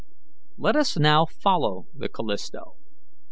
Let 0.57 0.75
us 0.75 0.97
now 0.97 1.27
follow 1.27 1.85
the 1.93 2.09
Callisto. 2.09 2.73